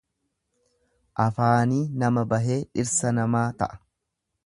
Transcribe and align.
Afaanii 1.25 1.83
nama 2.05 2.25
bahee 2.35 2.59
dhirsa 2.65 3.15
namaa 3.19 3.49
ta'a. 3.63 3.83